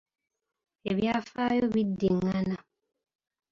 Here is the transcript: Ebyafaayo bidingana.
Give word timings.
Ebyafaayo 0.91 1.65
bidingana. 1.73 2.55